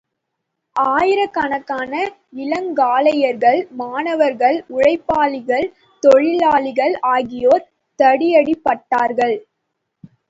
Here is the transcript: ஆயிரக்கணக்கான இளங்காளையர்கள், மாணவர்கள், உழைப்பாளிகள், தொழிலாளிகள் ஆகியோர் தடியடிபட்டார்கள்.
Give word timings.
ஆயிரக்கணக்கான 0.75 1.91
இளங்காளையர்கள், 2.43 3.59
மாணவர்கள், 3.81 4.57
உழைப்பாளிகள், 4.69 5.67
தொழிலாளிகள் 6.03 6.95
ஆகியோர் 7.13 7.65
தடியடிபட்டார்கள். 7.99 9.37